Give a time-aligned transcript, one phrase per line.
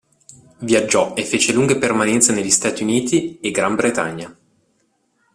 [0.61, 4.35] Viaggiò e fece lunghe permanenze negli Stati Uniti e Gran Bretagna.